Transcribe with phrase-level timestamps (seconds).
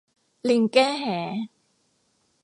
[0.49, 1.05] ลิงแก้แห